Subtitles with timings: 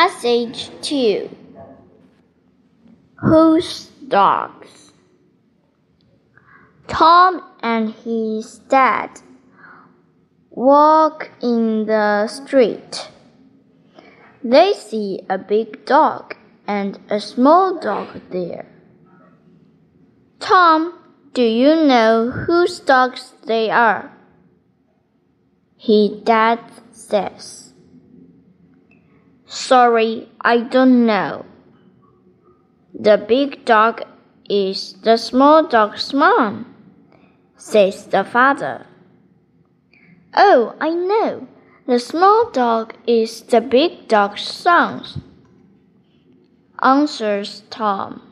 [0.00, 1.28] Passage 2
[3.16, 4.92] Whose dogs?
[6.88, 9.10] Tom and his dad
[10.48, 13.10] walk in the street.
[14.42, 16.34] They see a big dog
[16.66, 18.64] and a small dog there.
[20.38, 20.98] Tom,
[21.34, 24.10] do you know whose dogs they are?
[25.76, 26.60] His dad
[26.90, 27.69] says.
[29.52, 31.44] Sorry, I don't know.
[32.94, 34.04] The big dog
[34.48, 36.72] is the small dog's mom,
[37.56, 38.86] says the father.
[40.36, 41.48] Oh, I know.
[41.88, 45.02] The small dog is the big dog's son,
[46.80, 48.29] answers Tom.